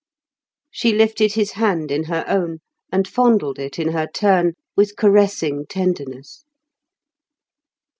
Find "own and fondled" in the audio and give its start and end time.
2.27-3.59